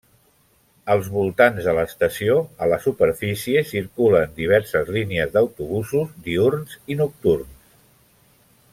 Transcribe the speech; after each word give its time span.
Als 0.93 1.09
voltants 1.17 1.67
de 1.67 1.75
l'estació, 1.79 2.37
a 2.67 2.71
la 2.71 2.79
superfície 2.87 3.63
circulen 3.73 4.35
diverses 4.41 4.91
línies 4.99 5.37
d'autobusos 5.37 6.19
diürns 6.31 6.77
i 6.95 6.99
nocturns. 7.05 7.57